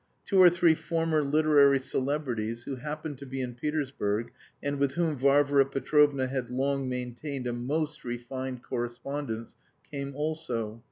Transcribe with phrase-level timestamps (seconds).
[0.25, 4.31] Two or three former literary celebrities who happened to be in Petersburg,
[4.63, 9.55] and with whom Varvara Petrovna had long maintained a most refined correspondence,
[9.91, 10.79] came also.